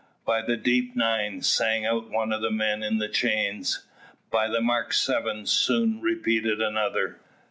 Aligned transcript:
"By 0.25 0.41
the 0.41 0.57
deep 0.57 0.95
nine," 0.95 1.43
sang 1.43 1.85
out 1.85 2.09
one 2.09 2.33
of 2.33 2.41
the 2.41 2.49
men 2.49 2.81
in 2.81 2.97
the 2.97 3.07
chains. 3.07 3.85
"By 4.31 4.47
the 4.47 4.59
mark 4.59 4.93
seven," 4.93 5.45
soon 5.45 6.01
repeated 6.01 6.59
another. 6.59 7.19